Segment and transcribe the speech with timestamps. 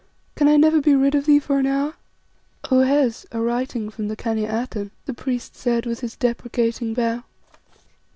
[0.33, 1.93] Can I never be rid of thee for an hour?"
[2.71, 7.23] "O Hes, a writing from the Khania Atene," the priest said with his deprecating bow.